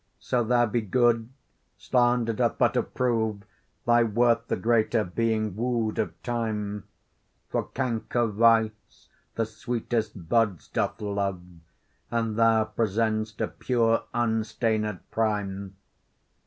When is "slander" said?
1.77-2.33